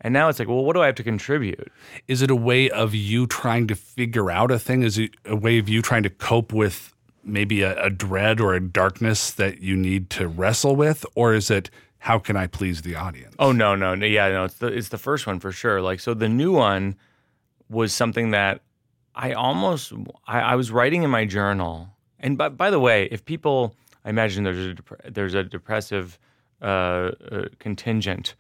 [0.01, 1.71] And now it's like well what do i have to contribute?
[2.09, 4.83] Is it a way of you trying to figure out a thing?
[4.83, 8.55] Is it a way of you trying to cope with maybe a, a dread or
[8.55, 11.05] a darkness that you need to wrestle with?
[11.15, 13.35] Or is it how can I please the audience?
[13.39, 15.83] oh no no no yeah no it's the it's the first one for sure.
[15.83, 16.97] Like so the new one
[17.69, 18.61] was something that
[19.15, 19.93] i almost
[20.27, 21.89] i, I was writing in my journal
[22.21, 26.19] and by, by the way if people i imagine there's a dep- there's a depressive
[26.63, 26.65] uh,
[27.31, 28.35] uh, contingent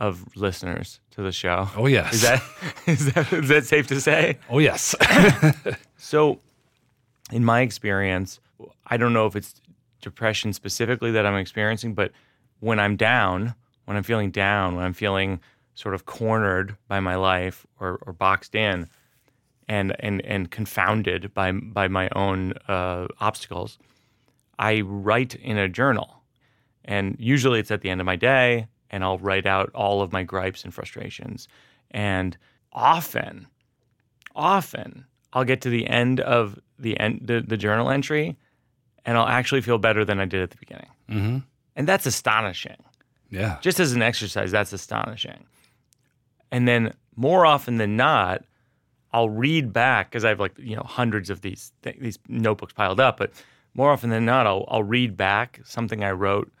[0.00, 2.14] of listeners to the show Oh, yes.
[2.14, 2.42] Is that
[2.86, 4.38] is that is that safe to say?
[4.50, 4.94] oh, yes.
[5.96, 6.40] So,
[7.30, 8.40] in my experience,
[8.86, 9.54] I don't know if it's
[10.00, 12.10] depression specifically that I'm experiencing, but
[12.60, 13.54] when I'm down,
[13.84, 15.40] when I'm feeling down, when I'm feeling
[15.74, 18.88] sort of cornered by my life or, or boxed in,
[19.72, 23.78] and and and confounded by by my own uh, obstacles,
[24.58, 26.22] I write in a journal,
[26.84, 30.12] and usually it's at the end of my day, and I'll write out all of
[30.12, 31.48] my gripes and frustrations,
[31.90, 32.36] and
[32.72, 33.46] often
[34.34, 38.36] often I'll get to the end of the end the, the journal entry
[39.04, 40.88] and I'll actually feel better than I did at the beginning.
[41.08, 41.38] hmm
[41.76, 42.82] And that's astonishing.
[43.30, 43.58] Yeah.
[43.60, 45.44] Just as an exercise, that's astonishing.
[46.50, 48.44] And then more often than not,
[49.12, 52.72] I'll read back because I have like you know hundreds of these th- these notebooks
[52.72, 53.18] piled up.
[53.18, 53.32] But
[53.74, 56.52] more often than not, I'll I'll read back something I wrote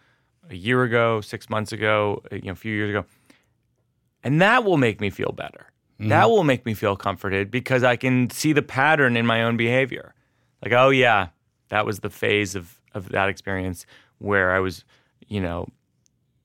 [0.50, 3.04] a year ago, six months ago, uh, you know, a few years ago,
[4.22, 5.72] and that will make me feel better.
[5.98, 6.08] Mm-hmm.
[6.08, 9.56] That will make me feel comforted because I can see the pattern in my own
[9.56, 10.14] behavior.
[10.62, 11.28] Like, oh yeah,
[11.68, 13.86] that was the phase of of that experience
[14.18, 14.84] where I was,
[15.26, 15.68] you know,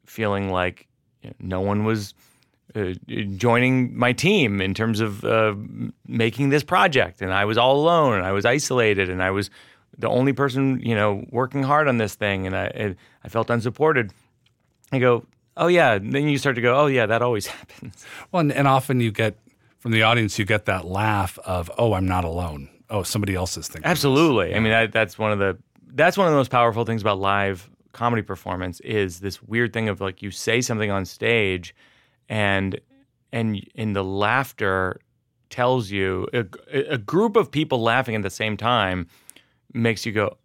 [0.05, 0.87] feeling like
[1.21, 2.13] you know, no one was
[2.77, 2.93] uh,
[3.37, 5.55] joining my team in terms of uh,
[6.07, 9.49] making this project, and I was all alone, and I was isolated, and I was
[9.97, 14.11] the only person, you know, working hard on this thing, and I I felt unsupported.
[14.91, 15.25] I go,
[15.57, 15.93] oh yeah.
[15.93, 18.05] And then you start to go, oh yeah, that always happens.
[18.31, 19.37] Well, and, and often you get
[19.79, 22.69] from the audience, you get that laugh of, oh, I'm not alone.
[22.89, 23.83] Oh, somebody else is thinking.
[23.83, 24.55] this." Absolutely.
[24.55, 25.57] I mean, that, that's one of the
[25.93, 29.89] that's one of the most powerful things about live comedy performance is this weird thing
[29.89, 31.73] of like you say something on stage,
[32.29, 32.79] and
[33.31, 34.99] and and the laughter
[35.49, 36.45] tells you a,
[36.89, 39.07] a group of people laughing at the same time
[39.73, 40.37] makes you go,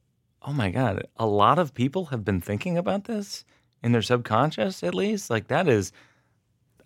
[0.43, 3.45] oh my god, a lot of people have been thinking about this
[3.83, 5.31] in their subconscious at least.
[5.31, 5.93] Like that is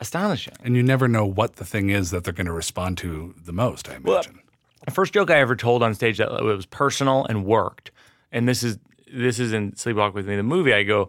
[0.01, 0.55] astonishing.
[0.63, 3.53] And you never know what the thing is that they're going to respond to the
[3.53, 4.41] most, I imagine.
[4.85, 7.91] the first joke I ever told on stage that it was personal and worked.
[8.33, 8.79] And this is
[9.13, 10.75] this is in Sleepwalk with Me, the movie.
[10.75, 11.09] I go,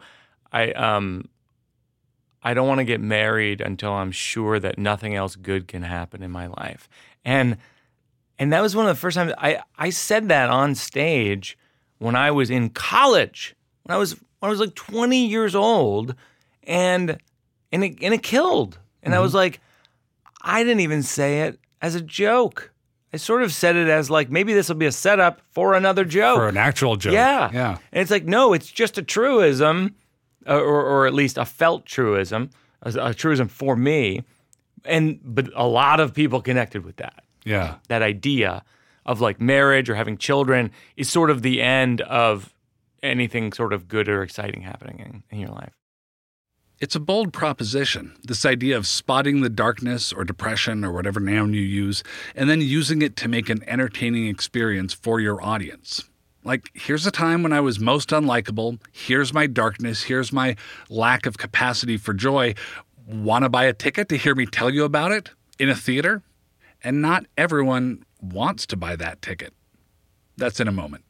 [0.52, 1.28] I um,
[2.48, 6.24] I don't want to get married until I'm sure that nothing else good can happen
[6.24, 6.88] in my life.
[7.26, 7.58] And
[8.40, 11.58] and that was one of the first times I I said that on stage
[11.98, 13.54] when I was in college.
[13.84, 16.16] When I was when I was like 20 years old,
[16.64, 17.18] and
[17.74, 18.80] and it and it killed.
[19.04, 19.40] And I was mm-hmm.
[19.40, 19.60] like,
[20.42, 22.72] I didn't even say it as a joke.
[23.12, 26.06] I sort of said it as like maybe this will be a setup for another
[26.06, 26.38] joke.
[26.38, 27.12] For an actual joke.
[27.12, 27.50] Yeah.
[27.54, 27.78] Yeah.
[27.92, 29.96] And it's like, no, it's just a truism,
[30.48, 32.50] Uh, or, or at least a felt truism,
[32.82, 34.24] a, a truism for me.
[34.86, 37.24] And, but a lot of people connected with that.
[37.44, 37.76] Yeah.
[37.90, 38.64] That idea
[39.06, 42.54] of like marriage or having children is sort of the end of
[43.04, 45.74] anything sort of good or exciting happening in, in your life.
[46.80, 51.54] It's a bold proposition, this idea of spotting the darkness or depression or whatever noun
[51.54, 52.04] you use,
[52.36, 56.04] and then using it to make an entertaining experience for your audience.
[56.48, 58.80] Like, here's a time when I was most unlikable.
[58.94, 60.04] Here's my darkness.
[60.04, 60.56] Here's my
[60.90, 62.56] lack of capacity for joy.
[63.06, 66.24] Want to buy a ticket to hear me tell you about it in a theater?
[66.82, 69.54] And not everyone wants to buy that ticket.
[70.38, 71.04] That's in a moment.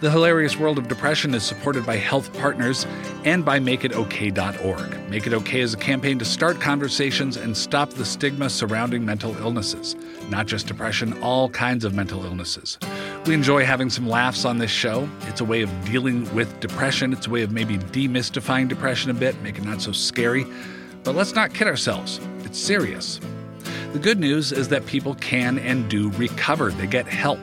[0.00, 2.86] The Hilarious World of Depression is supported by Health Partners
[3.26, 5.10] and by MakeItOK.org.
[5.10, 9.36] Make It OK is a campaign to start conversations and stop the stigma surrounding mental
[9.36, 9.96] illnesses.
[10.30, 12.78] Not just depression, all kinds of mental illnesses.
[13.26, 15.06] We enjoy having some laughs on this show.
[15.26, 19.14] It's a way of dealing with depression, it's a way of maybe demystifying depression a
[19.14, 20.46] bit, make it not so scary.
[21.04, 23.20] But let's not kid ourselves, it's serious.
[23.92, 27.38] The good news is that people can and do recover, they get help.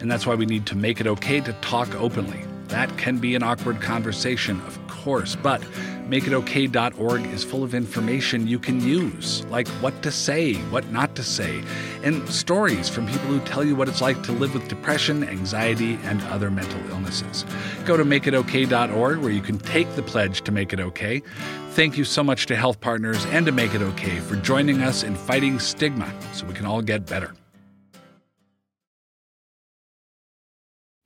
[0.00, 2.44] And that's why we need to make it okay to talk openly.
[2.68, 5.60] That can be an awkward conversation, of course, but
[6.08, 11.22] makeitok.org is full of information you can use, like what to say, what not to
[11.22, 11.62] say,
[12.02, 15.98] and stories from people who tell you what it's like to live with depression, anxiety,
[16.04, 17.44] and other mental illnesses.
[17.84, 21.22] Go to makeitok.org where you can take the pledge to make it okay.
[21.70, 25.02] Thank you so much to Health Partners and to Make It Okay for joining us
[25.02, 27.32] in fighting stigma so we can all get better.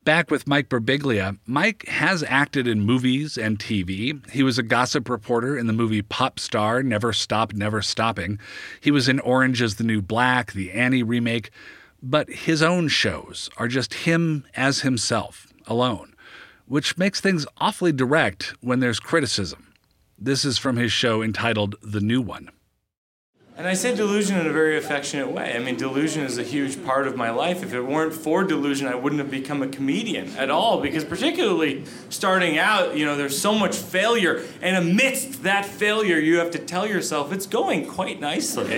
[0.04, 4.28] Back with Mike Birbiglia, Mike has acted in movies and TV.
[4.30, 8.38] He was a gossip reporter in the movie Pop Star, Never Stop, Never Stopping.
[8.82, 11.50] He was in Orange is the New Black, the Annie remake.
[12.02, 16.14] But his own shows are just him as himself, alone,
[16.66, 19.72] which makes things awfully direct when there's criticism.
[20.18, 22.50] This is from his show entitled The New One.
[23.56, 25.54] And I say delusion in a very affectionate way.
[25.54, 27.62] I mean, delusion is a huge part of my life.
[27.62, 30.80] If it weren't for delusion, I wouldn't have become a comedian at all.
[30.80, 34.42] Because, particularly starting out, you know, there's so much failure.
[34.60, 38.64] And amidst that failure, you have to tell yourself it's going quite nicely.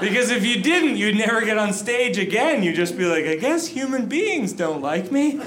[0.00, 2.64] because if you didn't, you'd never get on stage again.
[2.64, 5.38] You'd just be like, I guess human beings don't like me.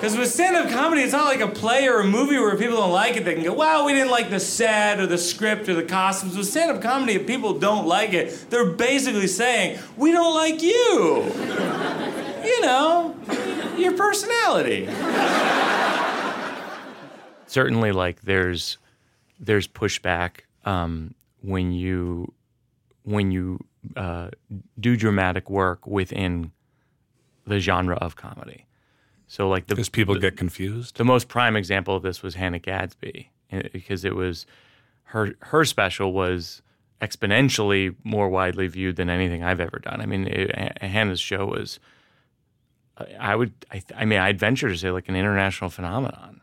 [0.00, 2.78] Because with stand up comedy, it's not like a play or a movie where people
[2.78, 3.24] don't like it.
[3.26, 6.38] They can go, wow, we didn't like the set or the script or the costumes.
[6.38, 10.62] With stand up comedy, if people don't like it, they're basically saying, we don't like
[10.62, 11.24] you.
[12.42, 13.14] you know,
[13.76, 14.86] your personality.
[17.46, 18.78] Certainly, like there's
[19.38, 22.32] there's pushback um, when you
[23.02, 23.58] when you
[23.96, 24.30] uh,
[24.78, 26.52] do dramatic work within
[27.46, 28.64] the genre of comedy.
[29.30, 30.96] So like the Because people the, get confused.
[30.96, 34.44] the most prime example of this was Hannah Gadsby eh, because it was
[35.04, 36.62] her her special was
[37.00, 40.00] exponentially more widely viewed than anything I've ever done.
[40.00, 41.78] I mean, it, Hannah's show was
[43.20, 46.40] I would I, I mean I'd venture to say like an international phenomenon.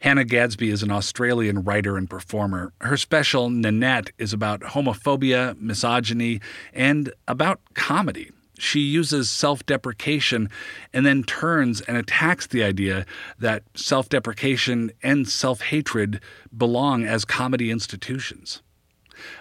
[0.00, 2.72] Hannah Gadsby is an Australian writer and performer.
[2.80, 6.40] Her special, Nanette, is about homophobia, misogyny,
[6.72, 10.48] and about comedy she uses self deprecation
[10.92, 13.04] and then turns and attacks the idea
[13.38, 16.20] that self deprecation and self hatred
[16.56, 18.62] belong as comedy institutions.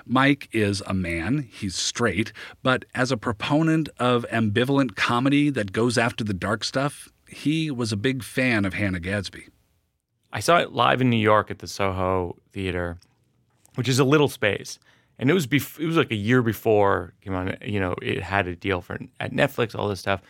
[0.05, 5.97] Mike is a man, he's straight, but as a proponent of ambivalent comedy that goes
[5.97, 9.47] after the dark stuff, he was a big fan of Hannah Gadsby.
[10.31, 12.97] I saw it live in New York at the Soho Theater,
[13.75, 14.79] which is a little space
[15.23, 17.55] and it was bef- it was like a year before came on.
[17.61, 20.21] You know, it had a deal for at Netflix, all this stuff,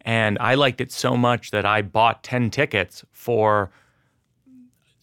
[0.00, 3.70] and I liked it so much that I bought ten tickets for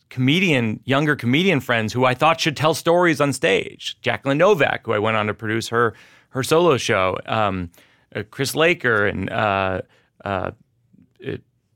[0.09, 3.97] comedian younger comedian friends who I thought should tell stories on stage.
[4.01, 5.93] Jacqueline Novak, who I went on to produce her
[6.31, 7.71] her solo show, um,
[8.13, 9.83] uh, Chris Laker, and uh,
[10.25, 10.51] uh,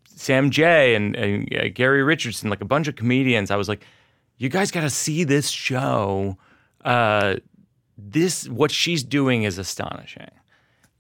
[0.10, 3.52] Sam Jay, and, and uh, Gary Richardson, like a bunch of comedians.
[3.52, 3.86] I was like,
[4.36, 6.38] you guys got to see this show
[6.88, 7.36] uh,
[7.98, 10.32] this what she's doing is astonishing,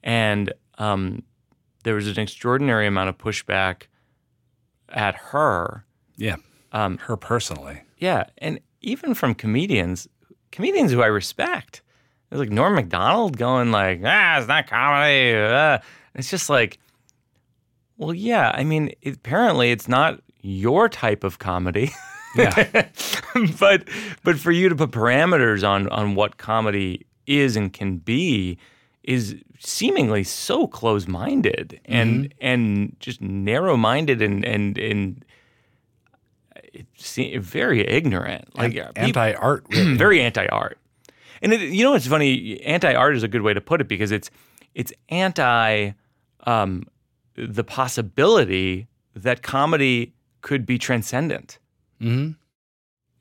[0.04, 1.24] and um,
[1.84, 3.84] there was an extraordinary amount of pushback
[4.90, 5.86] at her.
[6.18, 6.36] Yeah,
[6.72, 7.82] um, her personally.
[7.98, 10.08] Yeah, and even from comedians,
[10.52, 11.82] comedians who I respect.
[12.30, 15.34] There's like Norm Macdonald going like, ah, it's not comedy.
[15.34, 15.80] Uh.
[16.14, 16.80] It's just like,
[17.98, 18.52] well, yeah.
[18.54, 21.92] I mean, apparently it's not your type of comedy.
[22.38, 22.88] Yeah.
[23.60, 23.88] but
[24.24, 28.58] but for you to put parameters on on what comedy is and can be
[29.04, 32.38] is seemingly so close-minded and mm-hmm.
[32.42, 35.26] and just narrow-minded and and and
[37.40, 39.96] very ignorant, like anti-art, really.
[39.96, 40.78] very anti-art.
[41.42, 42.62] And it, you know what's funny?
[42.62, 44.30] Anti-art is a good way to put it because it's
[44.76, 45.92] it's anti
[46.46, 46.84] um,
[47.36, 51.60] the possibility that comedy could be transcendent
[52.02, 52.32] mm-hmm.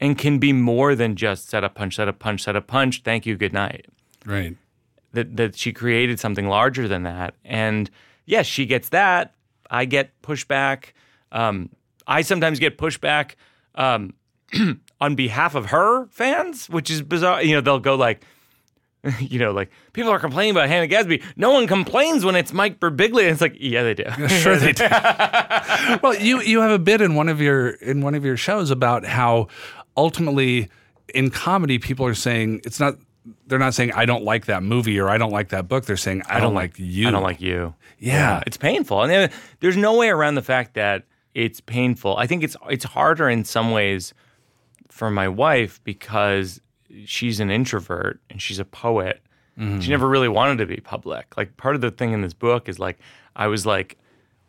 [0.00, 3.02] and can be more than just set up punch, set up punch, set up punch.
[3.02, 3.86] Thank you, good night.
[4.24, 4.56] Right.
[5.12, 7.90] That that she created something larger than that, and
[8.26, 9.34] yes, she gets that.
[9.70, 10.92] I get pushback.
[11.32, 11.70] Um,
[12.06, 13.32] I sometimes get pushback
[13.74, 14.14] um,
[15.00, 17.42] on behalf of her fans, which is bizarre.
[17.42, 18.22] You know, they'll go like,
[19.20, 21.22] you know, like people are complaining about Hannah Gadsby.
[21.36, 23.30] No one complains when it's Mike Birbiglia.
[23.30, 24.04] It's like, yeah, they do.
[24.28, 24.86] sure they do.
[26.02, 28.70] well, you you have a bit in one of your in one of your shows
[28.70, 29.48] about how
[29.96, 30.68] ultimately
[31.14, 32.96] in comedy people are saying it's not
[33.46, 35.84] they're not saying I don't like that movie or I don't like that book.
[35.84, 37.08] They're saying I, I don't, don't, like you.
[37.08, 37.74] I don't like you.
[37.98, 39.02] Yeah, yeah it's painful.
[39.02, 42.16] And there's no way around the fact that it's painful.
[42.16, 44.14] I think it's it's harder in some ways
[44.88, 46.60] for my wife because
[47.04, 49.22] she's an introvert and she's a poet.
[49.80, 51.34] She never really wanted to be public.
[51.36, 52.98] Like part of the thing in this book is like
[53.34, 53.96] I was like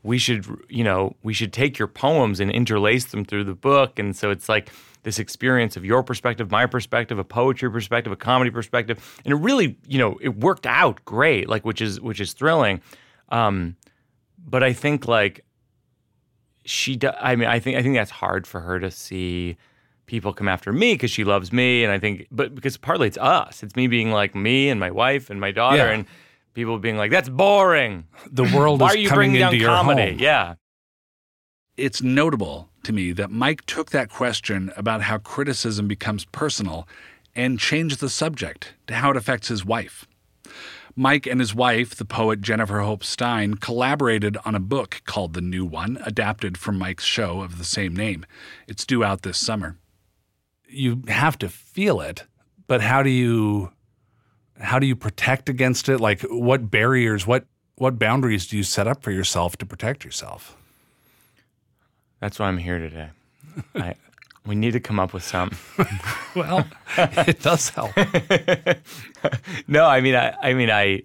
[0.03, 3.99] we should you know we should take your poems and interlace them through the book
[3.99, 4.69] and so it's like
[5.03, 9.37] this experience of your perspective my perspective a poetry perspective a comedy perspective and it
[9.37, 12.81] really you know it worked out great like which is which is thrilling
[13.29, 13.75] um
[14.37, 15.43] but i think like
[16.63, 19.57] she do, i mean i think i think that's hard for her to see
[20.07, 23.17] people come after me because she loves me and i think but because partly it's
[23.17, 25.91] us it's me being like me and my wife and my daughter Yeah.
[25.91, 26.05] and
[26.53, 29.61] people being like that's boring The world why is are you coming bringing down into
[29.63, 30.19] your comedy home.
[30.19, 30.55] yeah
[31.75, 36.87] It's notable to me that Mike took that question about how criticism becomes personal
[37.35, 40.07] and changed the subject to how it affects his wife.
[40.95, 45.41] Mike and his wife, the poet Jennifer Hope Stein, collaborated on a book called The
[45.41, 48.25] New One, adapted from Mike's show of the same name.
[48.67, 49.77] It's due out this summer.
[50.69, 52.23] You have to feel it,
[52.67, 53.71] but how do you
[54.59, 55.99] how do you protect against it?
[55.99, 57.45] Like what barriers, what
[57.75, 60.57] what boundaries do you set up for yourself to protect yourself?
[62.19, 63.09] That's why I'm here today.
[63.75, 63.95] I,
[64.45, 65.51] we need to come up with some.
[66.35, 66.67] Well,
[66.99, 67.97] it does help.
[69.67, 71.01] no, I mean, I, I mean, I,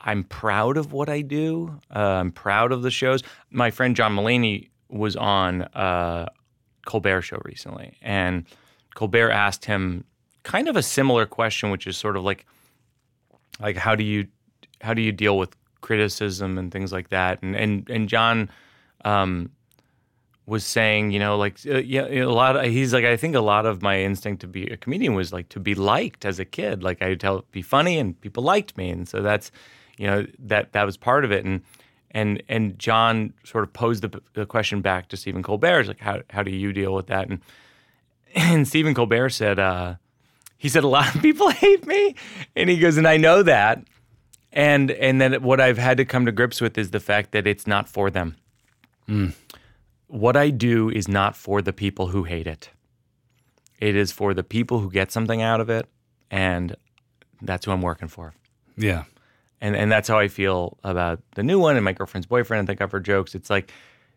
[0.00, 1.80] I'm proud of what I do.
[1.92, 3.24] Uh, I'm proud of the shows.
[3.50, 6.26] My friend John Mulaney was on uh,
[6.86, 8.44] Colbert show recently, and
[8.96, 10.02] Colbert asked him
[10.42, 12.44] kind of a similar question, which is sort of like,
[13.60, 14.26] like how do you,
[14.80, 17.42] how do you deal with criticism and things like that?
[17.42, 18.50] And and and John.
[19.04, 19.50] Um,
[20.48, 22.54] was saying, you know, like uh, yeah, a lot.
[22.54, 25.32] Of, he's like, I think a lot of my instinct to be a comedian was
[25.32, 26.84] like to be liked as a kid.
[26.84, 29.50] Like I would tell, be funny, and people liked me, and so that's,
[29.98, 31.44] you know, that that was part of it.
[31.44, 31.62] And
[32.12, 36.22] and and John sort of posed the, the question back to Stephen Colbert, like, how
[36.30, 37.28] how do you deal with that?
[37.28, 37.40] And
[38.34, 39.94] and Stephen Colbert said, uh,
[40.58, 42.14] he said a lot of people hate me,
[42.54, 43.84] and he goes, and I know that,
[44.52, 47.46] and and then what I've had to come to grips with is the fact that
[47.46, 48.36] it's not for them
[50.08, 52.70] what I do is not for the people who hate it.
[53.78, 55.86] It is for the people who get something out of it,
[56.30, 56.76] and
[57.42, 58.34] that's who I'm working for.
[58.76, 59.04] Yeah.
[59.60, 62.66] And and that's how I feel about the new one and my girlfriend's boyfriend and
[62.66, 63.34] Thank God for Jokes.
[63.34, 63.72] It's like,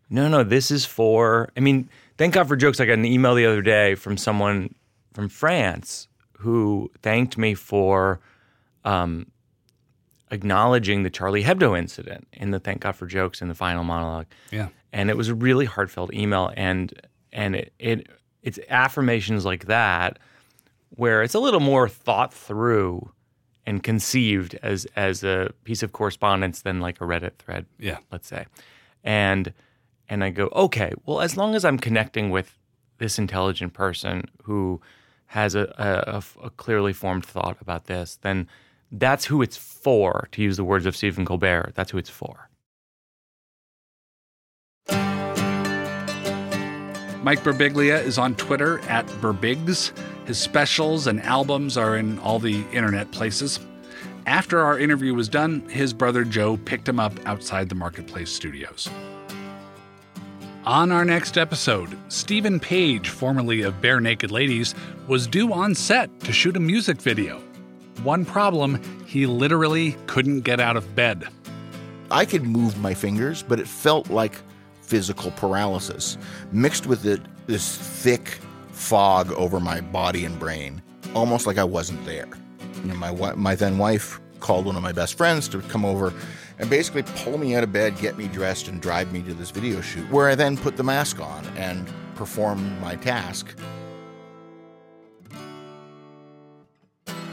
[0.10, 1.50] no, no, this is for.
[1.56, 1.90] I mean,
[2.20, 2.82] Thank God for Jokes.
[2.82, 4.76] I got an email the other day from someone
[5.14, 8.20] from France who thanked me for
[8.84, 9.26] um,
[10.30, 14.26] acknowledging the Charlie Hebdo incident in the Thank God for Jokes in the final monologue
[14.52, 14.68] Yeah.
[14.92, 16.94] and it was a really heartfelt email and
[17.32, 18.08] and it, it
[18.44, 20.20] it's affirmations like that
[20.90, 23.12] where it's a little more thought through
[23.66, 28.00] and conceived as as a piece of correspondence than like a Reddit thread Yeah.
[28.12, 28.46] let's say
[29.06, 29.54] and
[30.10, 32.58] and I go okay well as long as I'm connecting with
[32.98, 34.82] this intelligent person who
[35.28, 36.24] has a
[36.58, 38.48] clearly formed thought about this then
[38.92, 42.50] that's who it's for to use the words of Stephen Colbert that's who it's for
[47.22, 49.92] Mike Birbiglia is on Twitter at Birbigs.
[50.26, 53.60] His specials and albums are in all the internet places.
[54.26, 58.90] After our interview was done, his brother Joe picked him up outside the Marketplace studios.
[60.66, 64.76] On our next episode, Steven Page, formerly of Barenaked Ladies,
[65.08, 67.42] was due on set to shoot a music video.
[68.04, 71.30] One problem, he literally couldn't get out of bed.
[72.12, 74.34] I could move my fingers, but it felt like
[74.82, 76.18] physical paralysis,
[76.52, 78.40] mixed with it, this thick
[78.72, 80.82] fog over my body and brain,
[81.16, 82.28] almost like I wasn't there.
[82.84, 86.14] You know, my my then wife called one of my best friends to come over
[86.60, 89.50] and basically pull me out of bed, get me dressed, and drive me to this
[89.50, 93.56] video shoot, where I then put the mask on and perform my task.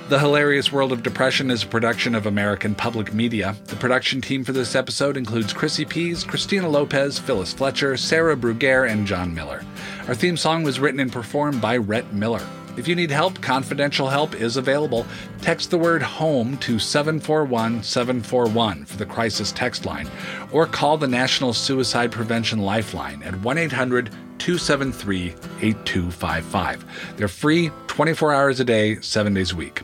[0.08, 3.56] The Hilarious World of Depression is a production of American Public Media.
[3.64, 8.88] The production team for this episode includes Chrissy Pease, Christina Lopez, Phyllis Fletcher, Sarah Bruguer,
[8.88, 9.64] and John Miller.
[10.06, 12.46] Our theme song was written and performed by Rhett Miller.
[12.76, 15.06] If you need help, confidential help is available.
[15.40, 20.10] Text the word HOME to 741 741 for the crisis text line,
[20.52, 25.28] or call the National Suicide Prevention Lifeline at 1 800 273
[25.60, 27.16] 8255.
[27.16, 29.82] They're free 24 hours a day, 7 days a week.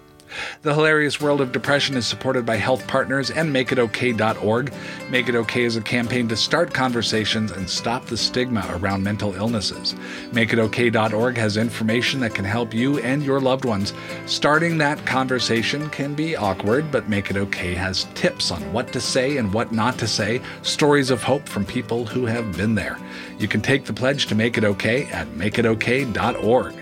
[0.62, 4.72] The Hilarious World of Depression is supported by Health Partners and MakeItOK.org.
[5.10, 9.34] Make It OK is a campaign to start conversations and stop the stigma around mental
[9.34, 9.94] illnesses.
[10.32, 13.92] MakeItOK.org has information that can help you and your loved ones.
[14.26, 19.00] Starting that conversation can be awkward, but Make It OK has tips on what to
[19.00, 22.98] say and what not to say, stories of hope from people who have been there.
[23.38, 26.81] You can take the pledge to Make It OK at MakeItOK.org.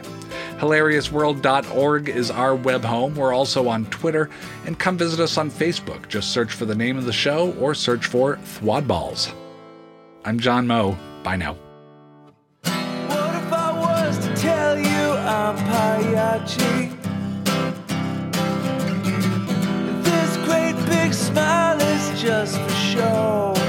[0.60, 3.14] HilariousWorld.org is our web home.
[3.14, 4.28] We're also on Twitter.
[4.66, 6.06] And come visit us on Facebook.
[6.08, 9.32] Just search for the name of the show or search for Thwadballs.
[10.22, 10.98] I'm John Moe.
[11.22, 11.54] Bye now.
[12.64, 16.90] What if I was to tell you I'm Pagliacci?
[20.02, 23.59] This great big smile is just for show.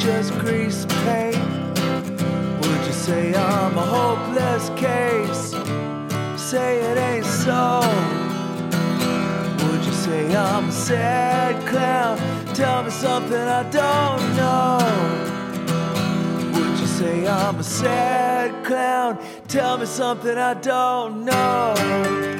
[0.00, 1.36] Just grease paint?
[2.60, 5.54] Would you say I'm a hopeless case?
[6.42, 7.82] Say it ain't so.
[9.66, 12.16] Would you say I'm a sad clown?
[12.54, 14.78] Tell me something I don't know.
[16.54, 19.18] Would you say I'm a sad clown?
[19.48, 22.39] Tell me something I don't know.